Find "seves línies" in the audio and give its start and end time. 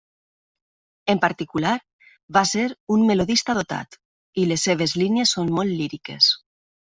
4.71-5.35